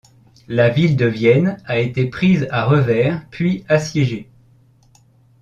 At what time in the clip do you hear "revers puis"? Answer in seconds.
2.65-3.63